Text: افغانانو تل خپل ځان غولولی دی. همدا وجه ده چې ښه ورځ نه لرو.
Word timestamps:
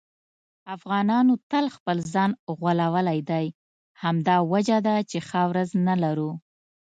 افغانانو 0.75 1.33
تل 1.51 1.65
خپل 1.75 1.97
ځان 2.13 2.31
غولولی 2.57 3.19
دی. 3.31 3.45
همدا 4.03 4.37
وجه 4.53 4.77
ده 4.87 4.95
چې 5.09 5.17
ښه 5.27 5.41
ورځ 5.49 5.69
نه 5.87 5.95
لرو. 6.03 6.31